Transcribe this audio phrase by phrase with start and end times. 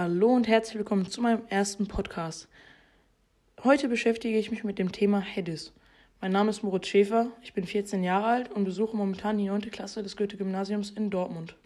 [0.00, 2.46] Hallo und herzlich willkommen zu meinem ersten Podcast.
[3.64, 5.72] Heute beschäftige ich mich mit dem Thema Hedis.
[6.20, 9.62] Mein Name ist Moritz Schäfer, ich bin 14 Jahre alt und besuche momentan die 9.
[9.72, 11.56] Klasse des Goethe-Gymnasiums in Dortmund.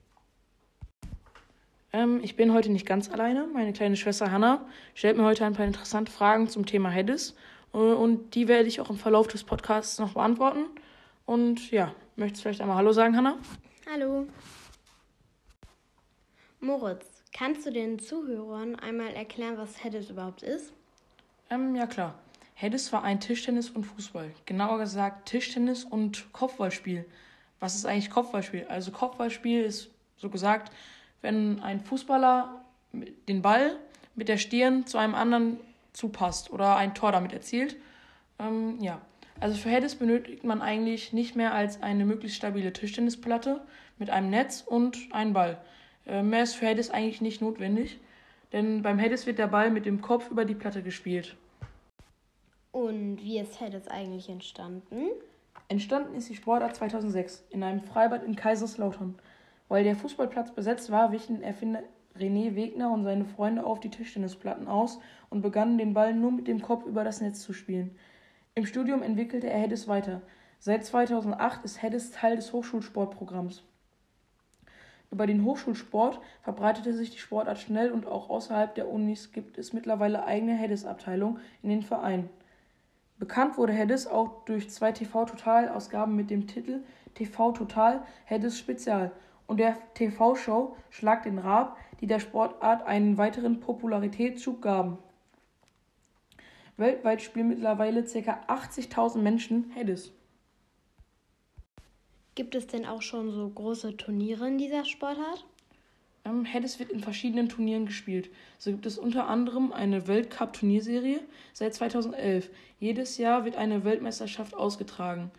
[1.93, 3.47] Ähm, ich bin heute nicht ganz alleine.
[3.53, 4.65] Meine kleine Schwester Hanna
[4.95, 7.37] stellt mir heute ein paar interessante Fragen zum Thema Hedis
[7.75, 10.65] äh, und die werde ich auch im Verlauf des Podcasts noch beantworten.
[11.27, 13.37] Und ja, möchtest du vielleicht einmal Hallo sagen, Hanna?
[13.93, 14.27] Hallo.
[16.63, 20.73] Moritz, kannst du den Zuhörern einmal erklären, was Hedis überhaupt ist?
[21.51, 22.15] Ähm, ja klar.
[22.55, 24.31] Hedis war ein Tischtennis und Fußball.
[24.47, 27.05] Genauer gesagt Tischtennis und Kopfballspiel.
[27.59, 28.67] Was ist eigentlich Kopfballspiel?
[28.69, 30.73] Also Kopfballspiel ist so gesagt,
[31.21, 33.77] wenn ein Fußballer den Ball
[34.15, 35.59] mit der Stirn zu einem anderen
[35.93, 37.75] zupasst oder ein Tor damit erzielt.
[38.39, 39.01] Ähm, ja,
[39.41, 43.61] also für Hedis benötigt man eigentlich nicht mehr als eine möglichst stabile Tischtennisplatte
[43.99, 45.59] mit einem Netz und einen Ball.
[46.07, 48.01] Äh, mehr ist für Hedis eigentlich nicht notwendig,
[48.53, 51.37] denn beim Hedis wird der Ball mit dem Kopf über die Platte gespielt.
[52.73, 55.09] Und wie ist Hedis eigentlich entstanden?
[55.69, 59.15] Entstanden ist die Sportart 2006 in einem Freibad in Kaiserslautern.
[59.69, 61.83] Weil der Fußballplatz besetzt war, wichen Erfinder
[62.19, 66.47] René Wegner und seine Freunde auf die Tischtennisplatten aus und begannen den Ball nur mit
[66.47, 67.97] dem Kopf über das Netz zu spielen.
[68.55, 70.21] Im Studium entwickelte er Hedis weiter.
[70.59, 73.65] Seit 2008 ist Hedis Teil des Hochschulsportprogramms.
[75.13, 79.75] Über den Hochschulsport verbreitete sich die Sportart schnell und auch außerhalb der Unis gibt es
[79.75, 82.31] mittlerweile eigene Hedis-Abteilungen in den Vereinen.
[83.19, 86.81] Bekannt wurde Hedis auch durch zwei TV-Total-Ausgaben mit dem Titel
[87.15, 89.13] TV Total Hedis Spezial
[89.47, 94.97] und der TV-Show Schlag den Raab, die der Sportart einen weiteren Popularitätsschub gaben.
[96.79, 98.41] Weltweit spielen mittlerweile ca.
[98.49, 100.15] 80.000 Menschen Hedis.
[102.35, 105.45] Gibt es denn auch schon so große Turniere in dieser Sportart?
[106.25, 108.31] Ähm, Hedis wird in verschiedenen Turnieren gespielt.
[108.59, 111.21] So gibt es unter anderem eine Weltcup-Turnierserie
[111.53, 112.51] seit 2011.
[112.79, 115.31] Jedes Jahr wird eine Weltmeisterschaft ausgetragen.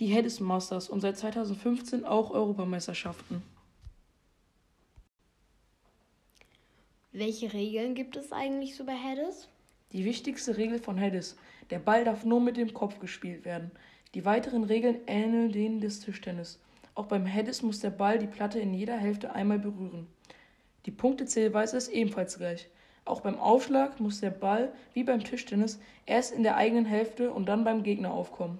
[0.00, 3.42] Die Hedis Masters und seit 2015 auch Europameisterschaften.
[7.12, 9.48] Welche Regeln gibt es eigentlich so bei Hedis?
[9.92, 11.36] Die wichtigste Regel von Hedis:
[11.70, 13.70] Der Ball darf nur mit dem Kopf gespielt werden.
[14.14, 16.60] Die weiteren Regeln ähneln denen des Tischtennis.
[16.94, 20.06] Auch beim Hedis muss der Ball die Platte in jeder Hälfte einmal berühren.
[20.86, 22.68] Die Punktezählweise ist ebenfalls gleich.
[23.04, 27.46] Auch beim Aufschlag muss der Ball, wie beim Tischtennis, erst in der eigenen Hälfte und
[27.46, 28.58] dann beim Gegner aufkommen.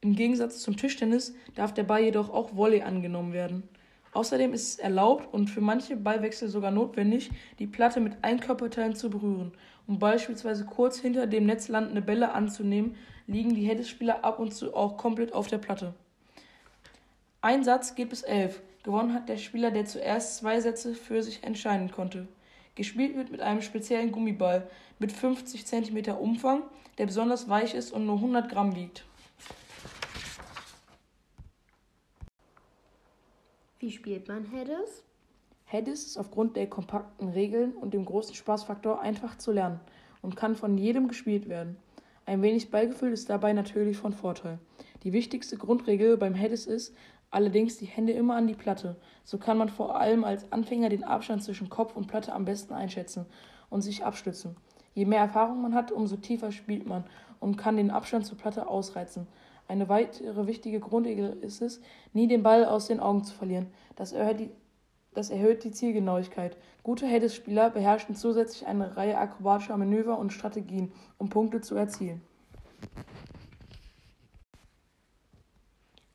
[0.00, 3.64] Im Gegensatz zum Tischtennis darf der Ball jedoch auch Volley angenommen werden.
[4.12, 8.94] Außerdem ist es erlaubt und für manche Ballwechsel sogar notwendig, die Platte mit allen Körperteilen
[8.94, 9.52] zu berühren.
[9.86, 12.94] Um beispielsweise kurz hinter dem Netz landende Bälle anzunehmen,
[13.26, 15.94] liegen die Hedespieler ab und zu auch komplett auf der Platte.
[17.40, 18.62] Ein Satz geht bis elf.
[18.82, 22.28] Gewonnen hat der Spieler, der zuerst zwei Sätze für sich entscheiden konnte.
[22.74, 24.68] Gespielt wird mit einem speziellen Gummiball
[24.98, 26.62] mit 50 cm Umfang,
[26.98, 29.04] der besonders weich ist und nur 100 Gramm wiegt.
[33.78, 35.02] Wie spielt man Hedis?
[35.64, 39.80] Hedis ist aufgrund der kompakten Regeln und dem großen Spaßfaktor einfach zu lernen
[40.20, 41.76] und kann von jedem gespielt werden.
[42.24, 44.58] Ein wenig Ballgefühl ist dabei natürlich von Vorteil.
[45.02, 46.94] Die wichtigste Grundregel beim Hedis ist
[47.32, 48.96] allerdings die Hände immer an die Platte.
[49.24, 52.74] So kann man vor allem als Anfänger den Abstand zwischen Kopf und Platte am besten
[52.74, 53.26] einschätzen
[53.70, 54.56] und sich abstützen.
[54.94, 57.04] Je mehr Erfahrung man hat, umso tiefer spielt man
[57.40, 59.26] und kann den Abstand zur Platte ausreizen.
[59.66, 61.80] Eine weitere wichtige Grundregel ist es,
[62.12, 63.68] nie den Ball aus den Augen zu verlieren.
[63.96, 64.50] Das erhöht die,
[65.14, 66.56] das erhöht die Zielgenauigkeit.
[66.82, 72.22] Gute Hedis-Spieler beherrschen zusätzlich eine Reihe akrobatischer Manöver und Strategien, um Punkte zu erzielen.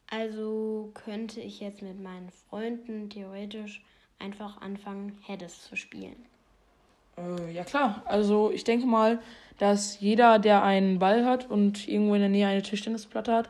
[0.10, 3.84] Also könnte ich jetzt mit meinen Freunden theoretisch
[4.20, 6.16] einfach anfangen, Hedis zu spielen.
[7.18, 9.20] Äh, ja klar, also ich denke mal,
[9.58, 13.50] dass jeder, der einen Ball hat und irgendwo in der Nähe eine Tischtennisplatte hat,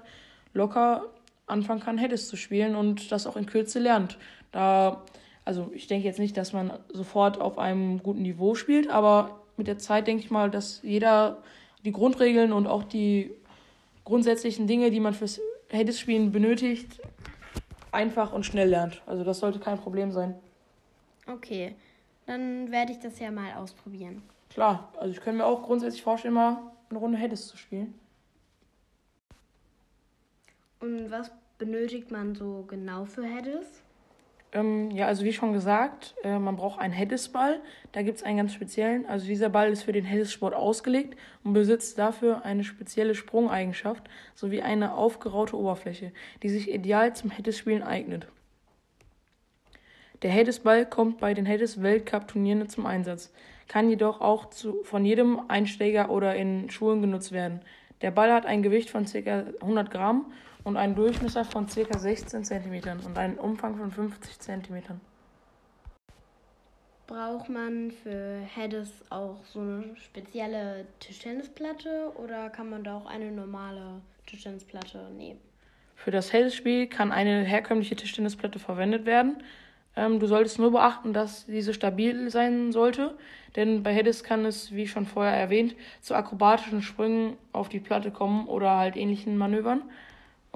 [0.54, 1.06] locker
[1.46, 4.18] anfangen kann, Hedis zu spielen und das auch in Kürze lernt.
[4.52, 5.04] Da,
[5.48, 9.68] also ich denke jetzt nicht, dass man sofort auf einem guten Niveau spielt, aber mit
[9.68, 11.42] der Zeit denke ich mal, dass jeder
[11.86, 13.32] die Grundregeln und auch die
[14.04, 15.40] grundsätzlichen Dinge, die man fürs
[15.70, 17.00] Hedis-Spielen benötigt,
[17.94, 19.02] einfach und schnell lernt.
[19.06, 20.36] Also das sollte kein Problem sein.
[21.28, 21.76] Okay,
[22.26, 24.24] dann werde ich das ja mal ausprobieren.
[24.50, 26.58] Klar, also ich könnte mir auch grundsätzlich vorstellen, mal
[26.90, 27.98] eine Runde Hedis zu spielen.
[30.82, 33.82] Und was benötigt man so genau für Hedis?
[34.58, 37.60] Ähm, ja, also wie schon gesagt, äh, man braucht einen Hedis-Ball.
[37.92, 39.06] Da gibt es einen ganz speziellen.
[39.06, 44.62] Also dieser Ball ist für den Hedis-Sport ausgelegt und besitzt dafür eine spezielle Sprungeigenschaft sowie
[44.62, 46.12] eine aufgeraute Oberfläche,
[46.42, 48.28] die sich ideal zum Hedis-Spielen eignet.
[50.24, 53.32] Der Hades-Ball kommt bei den Hades-Weltcup-Turnieren zum Einsatz,
[53.68, 57.62] kann jedoch auch zu, von jedem Einsteiger oder in Schulen genutzt werden.
[58.02, 59.44] Der Ball hat ein Gewicht von ca.
[59.62, 60.32] 100 Gramm
[60.68, 61.98] und einen Durchmesser von ca.
[61.98, 64.84] 16 cm und einen Umfang von 50 cm.
[67.08, 73.32] Braucht man für Hades auch so eine spezielle Tischtennisplatte oder kann man da auch eine
[73.32, 75.40] normale Tischtennisplatte nehmen?
[75.96, 79.42] Für das Hades-Spiel kann eine herkömmliche Tischtennisplatte verwendet werden.
[79.96, 83.18] Ähm, du solltest nur beachten, dass diese stabil sein sollte,
[83.56, 88.12] denn bei Hades kann es, wie schon vorher erwähnt, zu akrobatischen Sprüngen auf die Platte
[88.12, 89.84] kommen oder halt ähnlichen Manövern.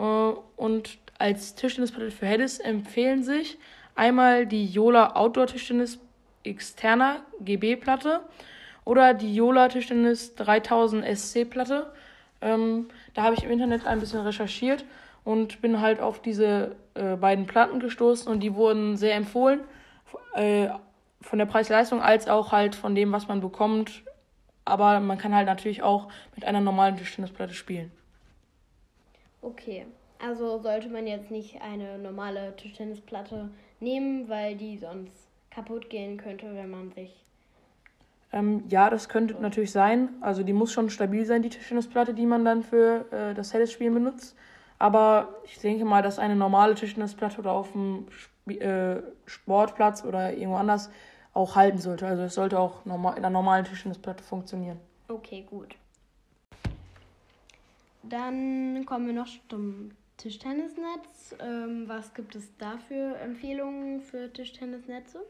[0.01, 3.57] Äh, und als Tischtennisplatte für Hades empfehlen sich
[3.95, 6.11] einmal die Yola Outdoor Tischtennisplatte
[6.43, 8.21] externer GB-Platte
[8.85, 11.91] oder die Yola Tischtennis 3000 SC-Platte.
[12.41, 14.85] Ähm, da habe ich im Internet ein bisschen recherchiert
[15.23, 19.61] und bin halt auf diese äh, beiden Platten gestoßen und die wurden sehr empfohlen.
[20.33, 20.69] Äh,
[21.21, 24.03] von der Preis-Leistung als auch halt von dem, was man bekommt.
[24.65, 27.91] Aber man kann halt natürlich auch mit einer normalen Tischtennisplatte spielen.
[29.41, 29.85] Okay,
[30.19, 33.49] also sollte man jetzt nicht eine normale Tischtennisplatte
[33.79, 37.25] nehmen, weil die sonst kaputt gehen könnte, wenn man sich.
[38.31, 39.41] Ähm, ja, das könnte so.
[39.41, 40.09] natürlich sein.
[40.21, 43.93] Also die muss schon stabil sein, die Tischtennisplatte, die man dann für äh, das Tennisspielen
[43.93, 44.35] benutzt.
[44.79, 50.33] Aber ich denke mal, dass eine normale Tischtennisplatte oder auf dem Sp äh, Sportplatz oder
[50.33, 50.89] irgendwo anders
[51.33, 52.07] auch halten sollte.
[52.07, 54.79] Also es sollte auch normal, in einer normalen Tischtennisplatte funktionieren.
[55.07, 55.75] Okay, gut.
[58.03, 61.35] Dann kommen wir noch zum Tischtennisnetz.
[61.39, 65.21] Ähm, was gibt es da für Empfehlungen für Tischtennisnetze?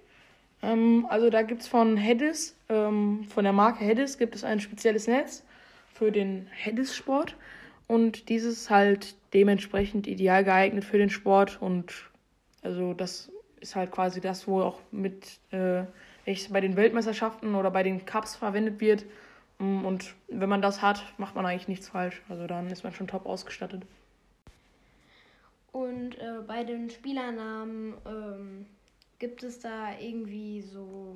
[0.62, 4.60] Ähm, also da gibt es von Hedis, ähm, von der Marke Hedis, gibt es ein
[4.60, 5.44] spezielles Netz
[5.94, 7.36] für den Hedis-Sport.
[7.88, 11.62] Und dieses halt dementsprechend ideal geeignet für den Sport.
[11.62, 11.94] Und
[12.62, 15.84] also das ist halt quasi das, wo auch mit äh,
[16.50, 19.06] bei den Weltmeisterschaften oder bei den Cups verwendet wird.
[19.62, 22.22] Mm, und wenn man das hat, macht man eigentlich nichts falsch.
[22.30, 23.84] Also dann ist man schon top ausgestattet.
[25.72, 28.66] Und äh, bei den Spielernamen ähm,
[29.22, 31.16] Gibt es da irgendwie so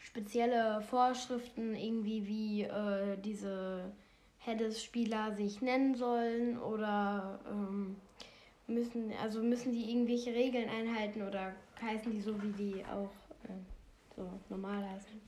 [0.00, 3.90] spezielle Vorschriften, irgendwie wie äh, diese
[4.38, 7.96] Heddes-Spieler sich nennen sollen oder ähm,
[8.68, 13.10] müssen, also müssen die irgendwelche Regeln einhalten oder heißen die so, wie die auch
[13.48, 15.20] äh, so normal heißen?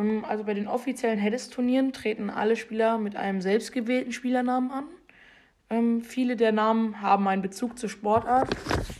[0.00, 4.84] Ähm, also bei den offiziellen Heddes-Turnieren treten alle Spieler mit einem selbstgewählten Spielernamen an.
[5.68, 8.48] Ähm, viele der Namen haben einen Bezug zur Sportart,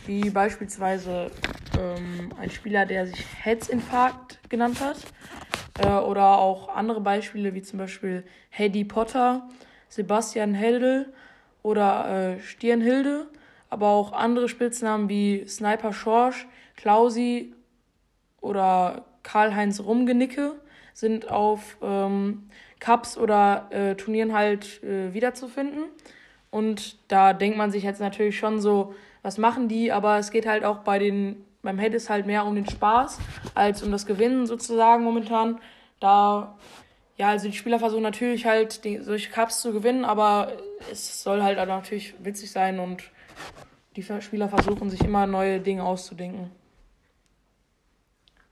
[0.05, 1.31] wie beispielsweise
[1.77, 4.97] ähm, ein Spieler, der sich Herzinfarkt genannt hat.
[5.79, 9.49] Äh, oder auch andere Beispiele, wie zum Beispiel Hedy Potter,
[9.89, 11.13] Sebastian Heldel
[11.63, 13.27] oder äh, Stirnhilde.
[13.69, 16.45] Aber auch andere Spitznamen wie Sniper Schorsch,
[16.75, 17.53] Klausi
[18.41, 20.55] oder Karl-Heinz Rumgenicke
[20.93, 22.49] sind auf ähm,
[22.79, 25.83] Cups oder äh, Turnieren halt äh, wiederzufinden.
[26.49, 29.91] Und da denkt man sich jetzt natürlich schon so, was machen die?
[29.91, 33.19] Aber es geht halt auch bei den beim Head ist halt mehr um den Spaß
[33.53, 35.59] als um das Gewinnen sozusagen momentan.
[35.99, 36.57] Da,
[37.17, 40.53] ja, also die Spieler versuchen natürlich halt die, solche Cups zu gewinnen, aber
[40.91, 43.03] es soll halt natürlich witzig sein und
[43.95, 46.49] die Spieler versuchen sich immer neue Dinge auszudenken.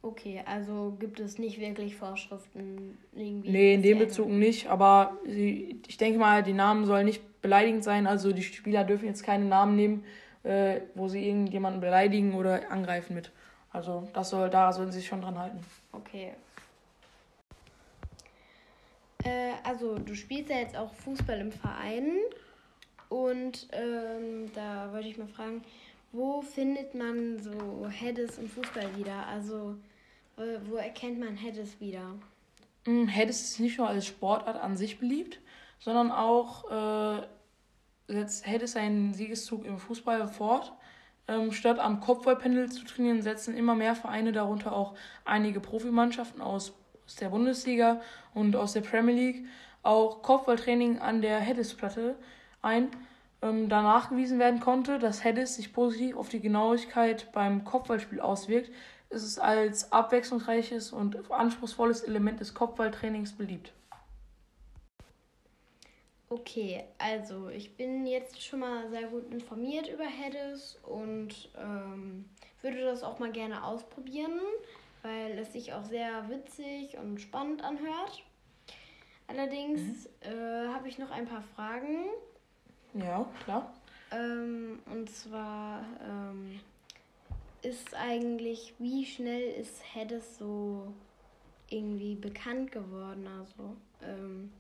[0.02, 3.50] Okay, also gibt es nicht wirklich Vorschriften irgendwie?
[3.50, 7.84] Nee, in dem Bezug nicht, aber sie, ich denke mal, die Namen sollen nicht beleidigend
[7.84, 10.06] sein, also die Spieler dürfen jetzt keine Namen nehmen,
[10.44, 13.32] äh, wo sie irgendjemanden beleidigen oder angreifen mit.
[13.72, 15.60] Also das soll, da sollen sie sich schon dran halten.
[15.92, 16.32] Okay.
[19.26, 22.10] Äh, also du spielst ja jetzt auch Fußball im Verein
[23.10, 25.62] und ähm, da wollte ich mal fragen,
[26.12, 29.28] wo findet man so Heddes im Fußball wieder?
[29.28, 29.76] Also
[30.70, 32.16] wo erkennt man Heddes wieder?
[32.86, 35.40] Mm, Heddes ist nicht nur als Sportart an sich beliebt,
[35.80, 37.28] sondern auch äh,
[38.08, 40.74] setzt, hält es seinen Siegeszug im Fußball fort.
[41.28, 46.74] Ähm, statt am Kopfballpendel zu trainieren, setzen immer mehr Vereine, darunter auch einige Profimannschaften aus,
[47.06, 48.02] aus der Bundesliga
[48.34, 49.46] und aus der Premier League,
[49.84, 52.16] auch Kopfballtraining an der Hedis-Platte
[52.62, 52.90] ein.
[53.42, 58.70] Ähm, da nachgewiesen werden konnte, dass Hedis sich positiv auf die Genauigkeit beim Kopfballspiel auswirkt,
[59.10, 63.72] ist es als abwechslungsreiches und anspruchsvolles Element des Kopfballtrainings beliebt.
[66.32, 72.26] Okay, also ich bin jetzt schon mal sehr gut informiert über Hedis und ähm,
[72.62, 74.40] würde das auch mal gerne ausprobieren,
[75.02, 78.24] weil es sich auch sehr witzig und spannend anhört.
[79.26, 80.32] Allerdings mhm.
[80.32, 82.06] äh, habe ich noch ein paar Fragen.
[82.94, 83.74] Ja, klar.
[84.12, 86.60] Ähm, und zwar, ähm,
[87.62, 90.94] ist eigentlich, wie schnell ist Heddes so
[91.70, 93.28] irgendwie bekannt geworden?
[93.28, 94.52] Also, ähm,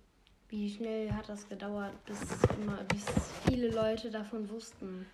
[0.50, 2.20] wie schnell hat das gedauert, bis
[2.60, 3.06] immer, bis
[3.48, 5.06] viele Leute davon wussten?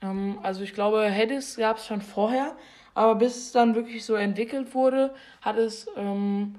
[0.00, 2.56] Ähm, also ich glaube, Heddes gab es schon vorher,
[2.94, 6.56] aber bis es dann wirklich so entwickelt wurde, hat es ähm,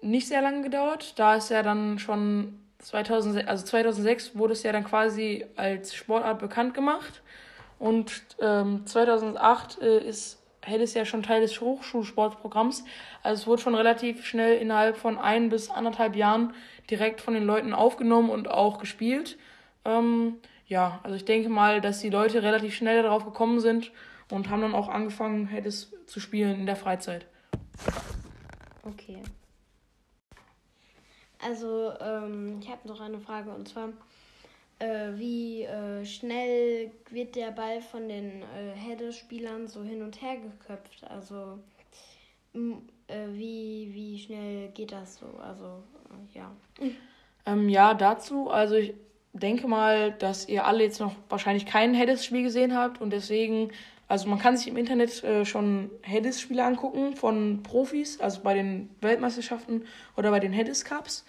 [0.00, 1.18] nicht sehr lange gedauert.
[1.18, 6.38] Da ist ja dann schon 2006, also 2006 wurde es ja dann quasi als Sportart
[6.38, 7.22] bekannt gemacht.
[7.78, 12.84] Und ähm, 2008 äh, ist Helles ja schon Teil des Hochschulsportprogramms.
[13.22, 16.54] Also es wurde schon relativ schnell innerhalb von ein bis anderthalb Jahren
[16.90, 19.38] direkt von den Leuten aufgenommen und auch gespielt.
[19.84, 20.36] Ähm,
[20.66, 23.90] ja, also ich denke mal, dass die Leute relativ schnell darauf gekommen sind
[24.30, 27.26] und haben dann auch angefangen, Helles zu spielen in der Freizeit.
[28.84, 29.22] Okay.
[31.44, 33.88] Also, ähm, ich habe noch eine Frage und zwar,
[34.78, 40.36] äh, wie äh, schnell wird der Ball von den äh, Herde-Spielern so hin und her
[40.36, 41.04] geköpft?
[41.10, 41.58] Also,
[42.54, 45.26] äh, wie, wie schnell geht das so?
[45.42, 46.50] Also, äh, ja.
[47.46, 48.94] Ähm, ja, dazu, also ich
[49.32, 53.72] denke mal, dass ihr alle jetzt noch wahrscheinlich kein Heddes-Spiel gesehen habt und deswegen
[54.12, 58.90] also man kann sich im Internet äh, schon Hedis-Spiele angucken von Profis, also bei den
[59.00, 59.86] Weltmeisterschaften
[60.18, 61.24] oder bei den Hedis Cups.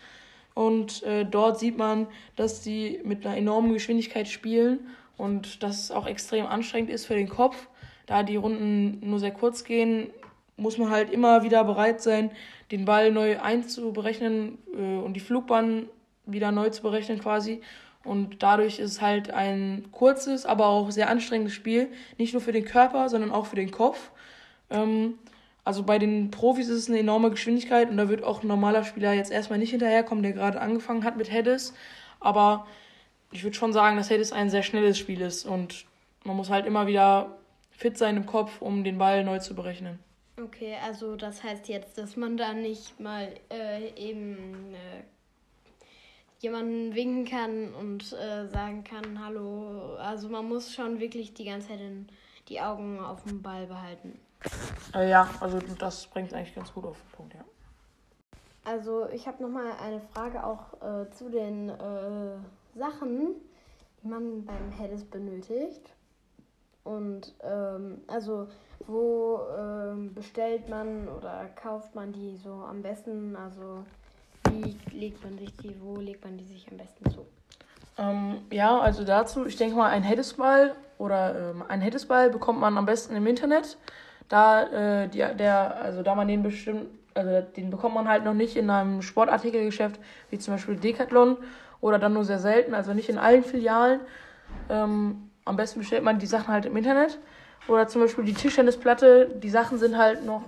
[0.53, 5.91] Und äh, dort sieht man, dass die mit einer enormen Geschwindigkeit spielen und dass es
[5.91, 7.69] auch extrem anstrengend ist für den Kopf.
[8.05, 10.09] Da die Runden nur sehr kurz gehen,
[10.57, 12.31] muss man halt immer wieder bereit sein,
[12.69, 15.87] den Ball neu einzuberechnen äh, und die Flugbahn
[16.25, 17.61] wieder neu zu berechnen quasi.
[18.03, 21.89] Und dadurch ist es halt ein kurzes, aber auch sehr anstrengendes Spiel.
[22.17, 24.11] Nicht nur für den Körper, sondern auch für den Kopf.
[24.69, 25.17] Ähm,
[25.63, 28.83] also bei den Profis ist es eine enorme Geschwindigkeit und da wird auch ein normaler
[28.83, 31.73] Spieler jetzt erstmal nicht hinterherkommen, der gerade angefangen hat mit Hedis.
[32.19, 32.67] Aber
[33.31, 35.85] ich würde schon sagen, dass Hedis ein sehr schnelles Spiel ist und
[36.25, 37.37] man muss halt immer wieder
[37.71, 39.99] fit sein im Kopf, um den Ball neu zu berechnen.
[40.41, 45.03] Okay, also das heißt jetzt, dass man da nicht mal äh, eben äh,
[46.43, 49.95] jemanden winken kann und äh, sagen kann, hallo.
[49.95, 52.07] Also man muss schon wirklich die ganze Zeit in,
[52.49, 54.19] die Augen auf dem Ball behalten.
[54.93, 57.45] Äh, ja, also das bringt eigentlich ganz gut auf den Punkt, ja.
[58.65, 62.35] Also ich habe nochmal eine Frage auch äh, zu den äh,
[62.75, 63.35] Sachen,
[64.01, 65.93] die man beim Hedis benötigt.
[66.83, 68.49] Und ähm, also
[68.85, 73.37] wo ähm, bestellt man oder kauft man die so am besten?
[73.37, 73.85] Also
[74.53, 77.25] wie legt man sich die, wo legt man die sich am besten zu?
[77.97, 82.77] Ähm, ja, also dazu, ich denke mal, ein Hedesball oder ähm, ein Hedesball bekommt man
[82.77, 83.77] am besten im Internet.
[84.29, 88.33] Da, äh, die, der, also da man den bestimmt, also den bekommt man halt noch
[88.33, 91.37] nicht in einem Sportartikelgeschäft, wie zum Beispiel Decathlon
[91.81, 93.99] oder dann nur sehr selten, also nicht in allen Filialen.
[94.69, 97.19] Ähm, am besten bestellt man die Sachen halt im Internet.
[97.67, 100.43] Oder zum Beispiel die Tischtennisplatte, die Sachen sind halt noch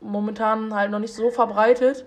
[0.00, 2.04] momentan halt noch nicht so verbreitet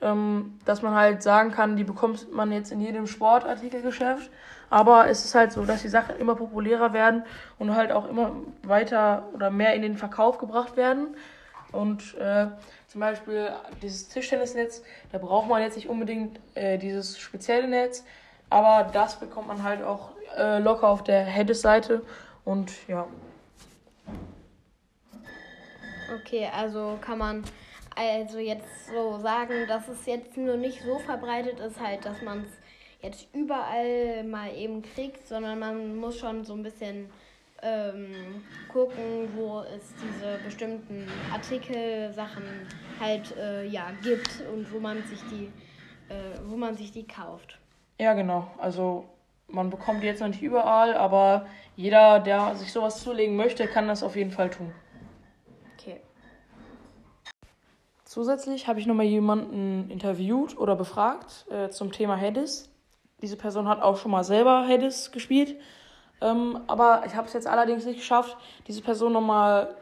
[0.00, 4.30] ähm, dass man halt sagen kann, die bekommt man jetzt in jedem Sportartikelgeschäft.
[4.68, 7.24] Aber es ist halt so, dass die Sachen immer populärer werden
[7.58, 11.16] und halt auch immer weiter oder mehr in den Verkauf gebracht werden.
[11.72, 12.48] Und äh,
[12.88, 13.50] zum Beispiel
[13.82, 18.04] dieses Tischtennisnetz, da braucht man jetzt nicht unbedingt äh, dieses spezielle Netz,
[18.50, 22.02] aber das bekommt man halt auch äh, locker auf der Hedges-Seite
[22.44, 23.06] und ja.
[26.20, 27.44] Okay, also kann man
[27.96, 32.44] also jetzt so sagen, dass es jetzt nur nicht so verbreitet ist, halt, dass man
[32.44, 32.50] es
[33.02, 37.08] jetzt überall mal eben kriegt, sondern man muss schon so ein bisschen
[37.62, 42.44] ähm, gucken, wo es diese bestimmten Artikel, Sachen
[43.00, 45.46] halt äh, ja gibt und wo man sich die,
[46.12, 47.58] äh, wo man sich die kauft.
[47.98, 48.50] Ja, genau.
[48.58, 49.04] Also
[49.48, 53.88] man bekommt die jetzt noch nicht überall, aber jeder, der sich sowas zulegen möchte, kann
[53.88, 54.72] das auf jeden Fall tun.
[58.16, 62.70] Zusätzlich habe ich nochmal jemanden interviewt oder befragt äh, zum Thema Hades.
[63.20, 65.54] Diese Person hat auch schon mal selber Hades gespielt.
[66.22, 69.76] Ähm, aber ich habe es jetzt allerdings nicht geschafft, diese Person nochmal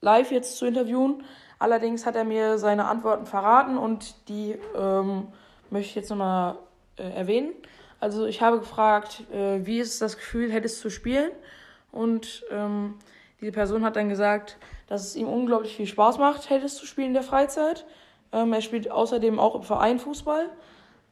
[0.00, 1.24] live jetzt zu interviewen.
[1.58, 5.26] Allerdings hat er mir seine Antworten verraten und die ähm,
[5.70, 6.58] möchte ich jetzt nochmal
[6.96, 7.54] äh, erwähnen.
[7.98, 11.32] Also ich habe gefragt, äh, wie ist das Gefühl, Hades zu spielen?
[11.90, 13.00] Und ähm,
[13.44, 17.08] diese Person hat dann gesagt, dass es ihm unglaublich viel Spaß macht, Tennis zu spielen
[17.08, 17.84] in der Freizeit.
[18.32, 20.48] Ähm, er spielt außerdem auch im Verein Fußball.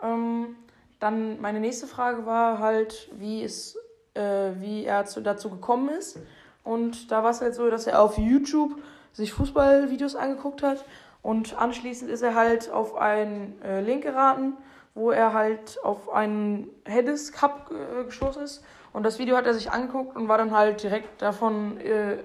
[0.03, 0.57] Ähm,
[0.99, 3.77] dann meine nächste Frage war halt, wie, es,
[4.15, 6.19] äh, wie er zu, dazu gekommen ist.
[6.65, 8.81] Und da war es halt so, dass er auf YouTube
[9.13, 10.87] sich Fußballvideos angeguckt hat.
[11.21, 14.55] Und anschließend ist er halt auf einen äh, Link geraten,
[14.95, 18.65] wo er halt auf einen Hedis Cup äh, gestoßen ist.
[18.93, 22.19] Und das Video hat er sich angeguckt und war dann halt direkt davon äh,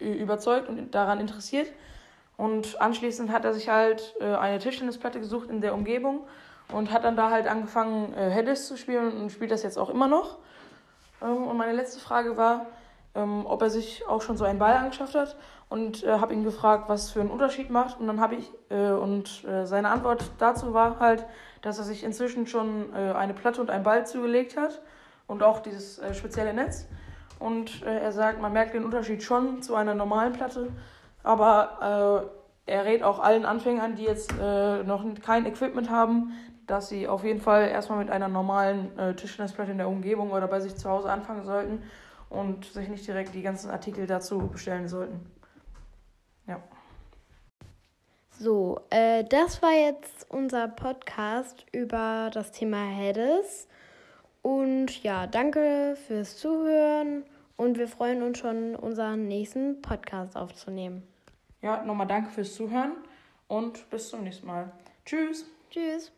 [0.00, 1.68] überzeugt und daran interessiert.
[2.36, 6.20] Und anschließend hat er sich halt äh, eine Tischtennisplatte gesucht in der Umgebung
[6.72, 9.90] und hat dann da halt angefangen, äh, Hedis zu spielen und spielt das jetzt auch
[9.90, 10.38] immer noch.
[11.22, 12.66] Ähm, und meine letzte Frage war,
[13.14, 15.36] ähm, ob er sich auch schon so einen Ball angeschafft hat
[15.68, 18.00] und äh, habe ihn gefragt, was für einen Unterschied macht.
[18.00, 21.24] Und dann habe ich, äh, und äh, seine Antwort dazu war halt,
[21.62, 24.80] dass er sich inzwischen schon äh, eine Platte und einen Ball zugelegt hat
[25.28, 26.88] und auch dieses äh, spezielle Netz.
[27.38, 30.70] Und äh, er sagt, man merkt den Unterschied schon zu einer normalen Platte,
[31.22, 32.32] aber
[32.66, 36.32] er rät auch allen Anfängern, die jetzt noch kein Equipment haben,
[36.66, 40.60] dass sie auf jeden Fall erstmal mit einer normalen Tischtennisplatte in der Umgebung oder bei
[40.60, 41.82] sich zu Hause anfangen sollten
[42.30, 45.20] und sich nicht direkt die ganzen Artikel dazu bestellen sollten.
[46.46, 46.62] Ja.
[48.38, 53.66] So, äh, das war jetzt unser Podcast über das Thema Heades.
[54.48, 57.22] Und ja, danke fürs Zuhören
[57.58, 61.02] und wir freuen uns schon, unseren nächsten Podcast aufzunehmen.
[61.60, 62.92] Ja, nochmal danke fürs Zuhören
[63.46, 64.72] und bis zum nächsten Mal.
[65.04, 65.44] Tschüss.
[65.68, 66.17] Tschüss.